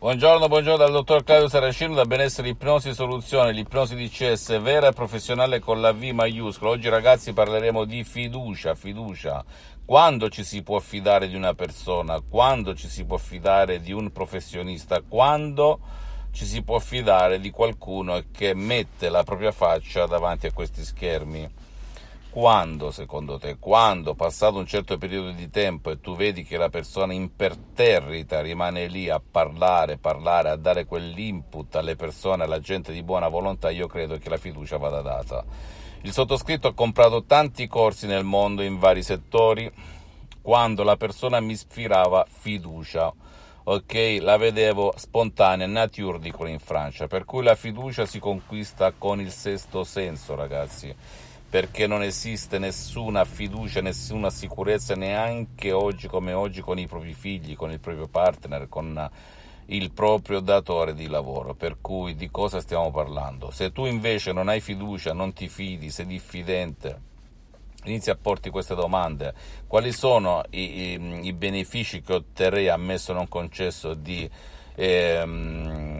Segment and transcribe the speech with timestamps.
[0.00, 5.58] Buongiorno, buongiorno dal dottor Claudio Saracino da Benessere Ipnosi Soluzione, l'ipnosi DCS vera e professionale
[5.58, 6.70] con la V maiuscola.
[6.70, 9.44] Oggi ragazzi parleremo di fiducia, fiducia.
[9.84, 14.12] Quando ci si può fidare di una persona, quando ci si può fidare di un
[14.12, 15.80] professionista, quando
[16.30, 21.50] ci si può fidare di qualcuno che mette la propria faccia davanti a questi schermi.
[22.30, 26.68] Quando, secondo te, quando passato un certo periodo di tempo e tu vedi che la
[26.68, 33.02] persona imperterrita rimane lì a parlare, parlare, a dare quell'input alle persone, alla gente di
[33.02, 35.42] buona volontà, io credo che la fiducia vada data.
[36.02, 39.72] Il sottoscritto ha comprato tanti corsi nel mondo in vari settori
[40.42, 43.10] quando la persona mi ispirava fiducia.
[43.64, 49.18] Ok, la vedevo spontanea, nature dicono in Francia, per cui la fiducia si conquista con
[49.20, 50.94] il sesto senso, ragazzi
[51.50, 57.56] perché non esiste nessuna fiducia, nessuna sicurezza neanche oggi come oggi con i propri figli,
[57.56, 59.10] con il proprio partner, con
[59.66, 61.54] il proprio datore di lavoro.
[61.54, 63.50] Per cui di cosa stiamo parlando?
[63.50, 67.00] Se tu invece non hai fiducia, non ti fidi, sei diffidente,
[67.84, 69.32] inizi a porti queste domande.
[69.66, 74.28] Quali sono i, i, i benefici che otterrei ammesso non concesso di...
[74.74, 75.97] Ehm,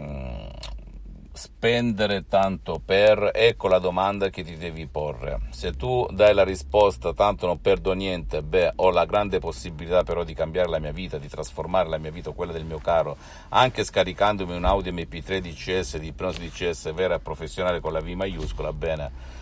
[1.39, 3.31] spendere tanto per?
[3.33, 5.39] Ecco la domanda che ti devi porre.
[5.51, 10.25] Se tu dai la risposta tanto non perdo niente, beh, ho la grande possibilità però
[10.25, 13.15] di cambiare la mia vita, di trasformare la mia vita o quella del mio caro,
[13.49, 18.07] anche scaricandomi un Audi MP3 DCS di ipnosi DCS vera e professionale con la V
[18.09, 19.37] maiuscola, bene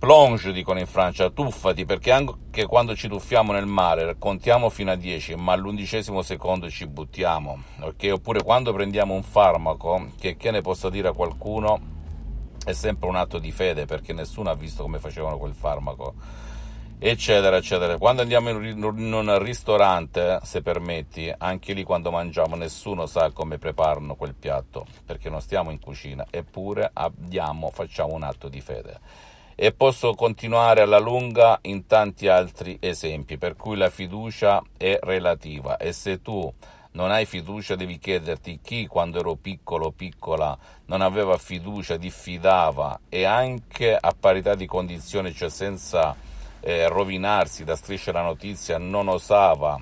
[0.00, 4.94] Plonge, dicono in Francia, tuffati, perché anche quando ci tuffiamo nel mare contiamo fino a
[4.94, 8.08] 10, ma all'undicesimo secondo ci buttiamo, ok?
[8.14, 11.78] Oppure quando prendiamo un farmaco, che, che ne possa dire a qualcuno,
[12.64, 16.14] è sempre un atto di fede, perché nessuno ha visto come facevano quel farmaco,
[16.98, 17.98] eccetera, eccetera.
[17.98, 24.14] Quando andiamo in un ristorante, se permetti, anche lì quando mangiamo, nessuno sa come preparano
[24.14, 29.28] quel piatto, perché non stiamo in cucina, eppure abbiamo, facciamo un atto di fede
[29.62, 35.76] e posso continuare alla lunga in tanti altri esempi, per cui la fiducia è relativa.
[35.76, 36.50] E se tu
[36.92, 40.56] non hai fiducia devi chiederti chi quando ero piccolo o piccola
[40.86, 46.16] non aveva fiducia, diffidava e anche a parità di condizioni, cioè senza
[46.60, 49.78] eh, rovinarsi da striscia la notizia, non osava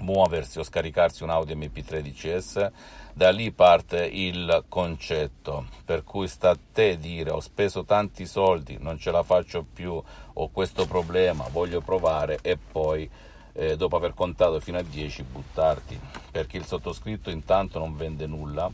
[0.00, 2.70] muoversi o scaricarsi un Audi MP3 DCS,
[3.12, 8.78] da lì parte il concetto, per cui sta a te dire ho speso tanti soldi,
[8.80, 10.00] non ce la faccio più,
[10.32, 13.10] ho questo problema, voglio provare e poi
[13.52, 15.98] eh, dopo aver contato fino a 10 buttarti,
[16.30, 18.70] perché il sottoscritto intanto non vende nulla,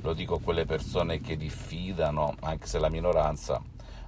[0.00, 3.60] lo dico a quelle persone che diffidano, anche se la minoranza,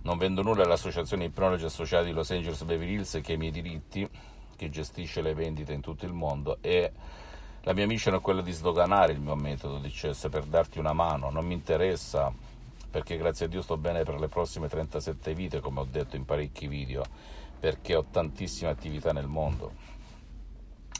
[0.02, 4.08] non vendo nulla all'associazione Ipnologi Associati di Los Angeles Beverly Hills che i miei diritti,
[4.58, 6.90] che gestisce le vendite in tutto il mondo e
[7.62, 10.92] la mia mission è quella di sdoganare il mio metodo di CS per darti una
[10.92, 12.32] mano, non mi interessa
[12.90, 16.24] perché grazie a Dio sto bene per le prossime 37 vite come ho detto in
[16.24, 17.04] parecchi video
[17.60, 19.86] perché ho tantissime attività nel mondo.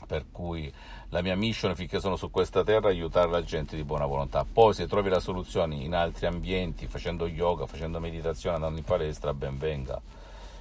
[0.07, 0.71] Per cui
[1.09, 4.45] la mia mission finché sono su questa terra è aiutare la gente di buona volontà.
[4.49, 9.33] Poi se trovi la soluzione in altri ambienti facendo yoga, facendo meditazione, andando in palestra
[9.33, 10.01] ben venga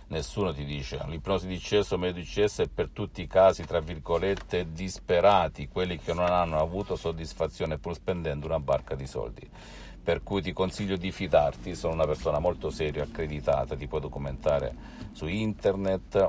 [0.09, 1.01] nessuno ti dice.
[1.07, 5.99] L'ipnosi di cesso medio di cesso è per tutti i casi, tra virgolette, disperati, quelli
[5.99, 9.49] che non hanno avuto soddisfazione pur spendendo una barca di soldi.
[10.03, 14.75] Per cui ti consiglio di fidarti, sono una persona molto seria, accreditata, ti puoi documentare
[15.13, 16.29] su internet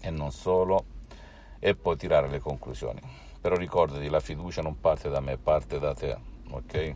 [0.00, 0.84] e non solo,
[1.58, 3.00] e poi tirare le conclusioni.
[3.40, 6.16] Però ricordati, la fiducia non parte da me, parte da te,
[6.50, 6.94] ok?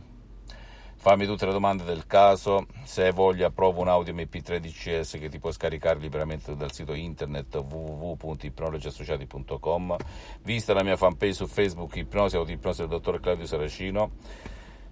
[1.03, 5.27] Fammi tutte le domande del caso, se hai voglia provo un audio MP3 DCS che
[5.27, 9.97] ti puoi scaricare liberamente dal sito internet www.ipnologiassociati.com
[10.43, 14.11] Visita la mia fanpage su Facebook Ipnosi Autoipnosi del dottor Claudio Saracino.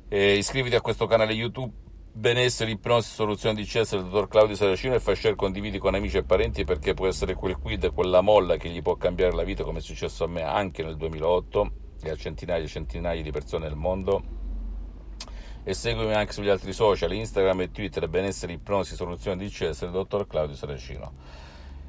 [0.09, 1.71] E iscriviti a questo canale YouTube.
[2.11, 6.23] Benessere, ipnosi, soluzione DCS del dottor Claudio Saracino e fai share, condividi con amici e
[6.23, 9.77] parenti perché può essere quel quid, quella molla che gli può cambiare la vita come
[9.77, 11.71] è successo a me anche nel 2008
[12.03, 14.40] e a centinaia e centinaia di persone nel mondo
[15.63, 20.27] e seguimi anche sugli altri social, Instagram e Twitter, benessere, ipnosi, soluzione di del dottor
[20.27, 21.13] Claudio Saracino.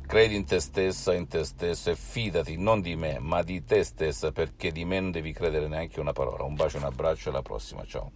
[0.06, 3.82] Credi in te stessa, in te stesso e fidati non di me, ma di te
[3.82, 6.44] stessa perché di me non devi credere neanche una parola.
[6.44, 8.12] Un bacio, un abbraccio e alla prossima, ciao.